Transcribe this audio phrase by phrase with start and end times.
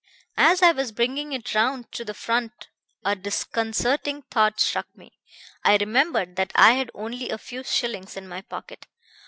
[0.39, 2.69] "As I was bringing it round to the front
[3.05, 5.19] a disconcerting thought struck me.
[5.63, 8.87] I remembered that I had only a few shillings in my pocket.